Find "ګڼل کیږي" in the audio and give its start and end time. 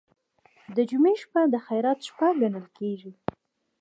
2.41-3.11